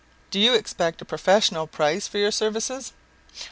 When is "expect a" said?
0.55-1.05